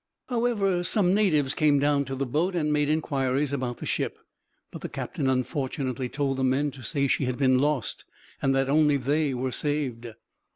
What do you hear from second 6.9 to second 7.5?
she had